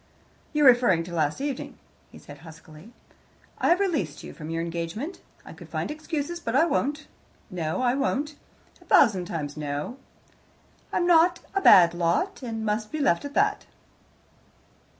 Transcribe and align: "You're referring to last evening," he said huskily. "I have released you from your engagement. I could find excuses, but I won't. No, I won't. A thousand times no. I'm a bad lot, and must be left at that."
"You're 0.51 0.65
referring 0.65 1.03
to 1.03 1.13
last 1.13 1.41
evening," 1.41 1.77
he 2.09 2.17
said 2.17 2.39
huskily. 2.39 2.91
"I 3.59 3.67
have 3.69 3.79
released 3.79 4.23
you 4.23 4.33
from 4.33 4.49
your 4.49 4.63
engagement. 4.63 5.21
I 5.45 5.53
could 5.53 5.69
find 5.69 5.91
excuses, 5.91 6.39
but 6.39 6.55
I 6.55 6.65
won't. 6.65 7.05
No, 7.51 7.83
I 7.83 7.93
won't. 7.93 8.33
A 8.81 8.85
thousand 8.85 9.25
times 9.25 9.55
no. 9.55 9.97
I'm 10.91 11.07
a 11.07 11.35
bad 11.63 11.93
lot, 11.93 12.41
and 12.41 12.65
must 12.65 12.91
be 12.91 12.99
left 12.99 13.25
at 13.25 13.35
that." 13.35 13.67